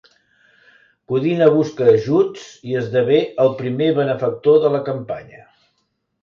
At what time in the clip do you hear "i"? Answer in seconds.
2.71-2.79